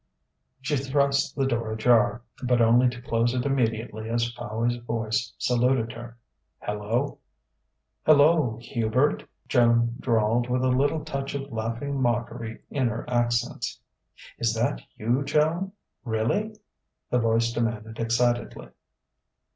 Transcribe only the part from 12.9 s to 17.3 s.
accents. "Is that you, Joan really?" the